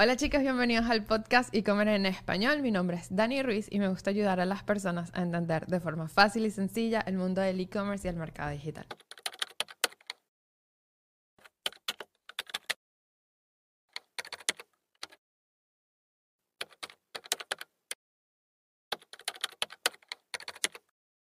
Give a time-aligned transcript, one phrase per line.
[0.00, 2.62] Hola chicos, bienvenidos al podcast e-commerce en español.
[2.62, 5.80] Mi nombre es Dani Ruiz y me gusta ayudar a las personas a entender de
[5.80, 8.86] forma fácil y sencilla el mundo del e-commerce y el mercado digital.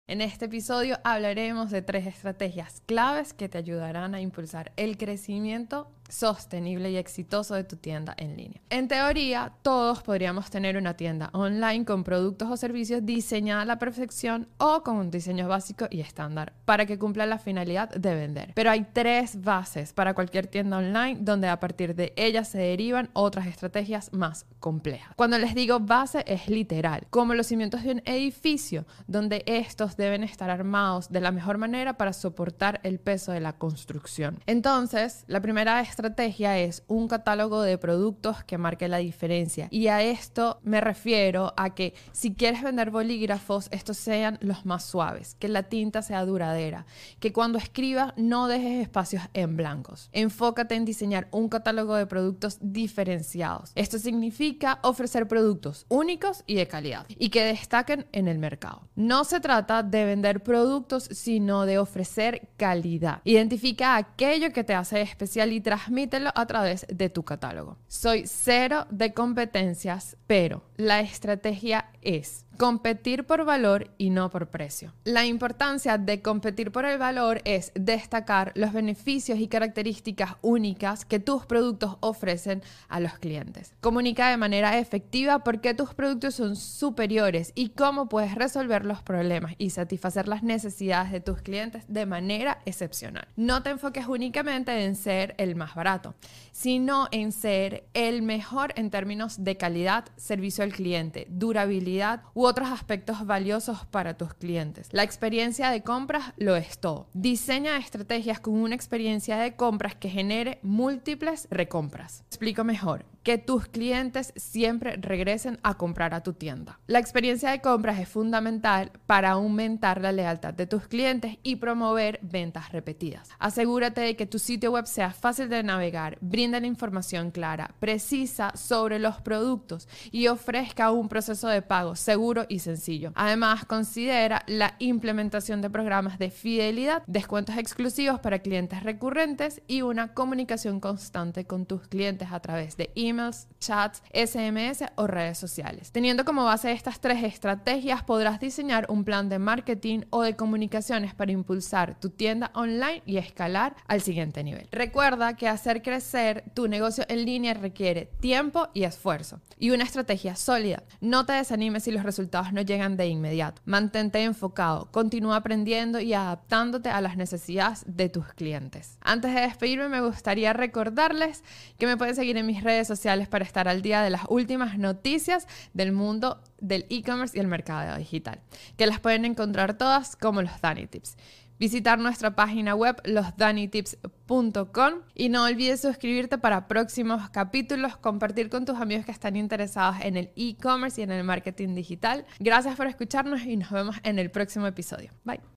[0.08, 5.92] En este episodio hablaremos de tres estrategias claves que te ayudarán a impulsar el crecimiento
[6.14, 8.60] sostenible y exitoso de tu tienda en línea.
[8.70, 13.78] En teoría, todos podríamos tener una tienda online con productos o servicios diseñada a la
[13.78, 18.52] perfección o con un diseño básico y estándar para que cumpla la finalidad de vender.
[18.54, 23.10] Pero hay tres bases para cualquier tienda online donde a partir de ellas se derivan
[23.12, 25.14] otras estrategias más complejas.
[25.16, 30.22] Cuando les digo base es literal, como los cimientos de un edificio donde estos deben
[30.22, 34.38] estar armados de la mejor manera para soportar el peso de la construcción.
[34.46, 39.68] Entonces, la primera estrategia estrategia es un catálogo de productos que marque la diferencia.
[39.70, 44.84] Y a esto me refiero a que si quieres vender bolígrafos, estos sean los más
[44.84, 46.84] suaves, que la tinta sea duradera,
[47.20, 50.10] que cuando escribas no dejes espacios en blancos.
[50.12, 53.72] Enfócate en diseñar un catálogo de productos diferenciados.
[53.74, 58.88] Esto significa ofrecer productos únicos y de calidad y que destaquen en el mercado.
[58.94, 63.22] No se trata de vender productos, sino de ofrecer calidad.
[63.24, 67.76] Identifica aquello que te hace especial y transmite transmítelo a través de tu catálogo.
[67.88, 74.92] Soy cero de competencias, pero la estrategia es Competir por valor y no por precio.
[75.02, 81.18] La importancia de competir por el valor es destacar los beneficios y características únicas que
[81.18, 83.74] tus productos ofrecen a los clientes.
[83.80, 89.02] Comunica de manera efectiva por qué tus productos son superiores y cómo puedes resolver los
[89.02, 93.26] problemas y satisfacer las necesidades de tus clientes de manera excepcional.
[93.34, 96.14] No te enfoques únicamente en ser el más barato,
[96.52, 102.68] sino en ser el mejor en términos de calidad, servicio al cliente, durabilidad u otros
[102.70, 104.88] aspectos valiosos para tus clientes.
[104.92, 107.08] La experiencia de compras lo es todo.
[107.12, 112.24] Diseña estrategias con una experiencia de compras que genere múltiples recompras.
[112.28, 116.78] Explico mejor que tus clientes siempre regresen a comprar a tu tienda.
[116.86, 122.20] La experiencia de compras es fundamental para aumentar la lealtad de tus clientes y promover
[122.22, 123.30] ventas repetidas.
[123.38, 128.52] Asegúrate de que tu sitio web sea fácil de navegar, brinde la información clara, precisa
[128.54, 133.12] sobre los productos y ofrezca un proceso de pago seguro y sencillo.
[133.14, 140.12] Además, considera la implementación de programas de fidelidad, descuentos exclusivos para clientes recurrentes y una
[140.12, 143.13] comunicación constante con tus clientes a través de email
[143.60, 145.90] chats, SMS o redes sociales.
[145.92, 151.14] Teniendo como base estas tres estrategias, podrás diseñar un plan de marketing o de comunicaciones
[151.14, 154.68] para impulsar tu tienda online y escalar al siguiente nivel.
[154.70, 160.36] Recuerda que hacer crecer tu negocio en línea requiere tiempo y esfuerzo y una estrategia
[160.36, 160.82] sólida.
[161.00, 163.62] No te desanimes si los resultados no llegan de inmediato.
[163.64, 168.98] Mantente enfocado, continúa aprendiendo y adaptándote a las necesidades de tus clientes.
[169.00, 171.42] Antes de despedirme, me gustaría recordarles
[171.78, 174.78] que me pueden seguir en mis redes sociales para estar al día de las últimas
[174.78, 178.40] noticias del mundo del e-commerce y el mercado digital,
[178.78, 181.18] que las pueden encontrar todas como los Dani Tips.
[181.58, 188.80] Visitar nuestra página web losdanitips.com y no olvides suscribirte para próximos capítulos, compartir con tus
[188.80, 192.24] amigos que están interesados en el e-commerce y en el marketing digital.
[192.40, 195.10] Gracias por escucharnos y nos vemos en el próximo episodio.
[195.24, 195.44] Bye.